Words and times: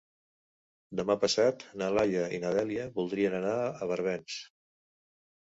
Demà 0.99 1.15
passat 1.23 1.65
na 1.81 1.91
Laia 1.97 2.23
i 2.37 2.39
na 2.45 2.53
Dèlia 2.57 2.87
voldrien 2.97 3.37
anar 3.43 3.55
a 3.67 3.89
Barbens. 3.93 4.39